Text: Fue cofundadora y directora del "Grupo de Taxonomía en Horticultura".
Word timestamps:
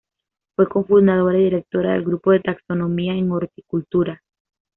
Fue 0.55 0.67
cofundadora 0.67 1.37
y 1.37 1.43
directora 1.43 1.93
del 1.93 2.03
"Grupo 2.03 2.31
de 2.31 2.39
Taxonomía 2.39 3.13
en 3.13 3.29
Horticultura". 3.31 4.23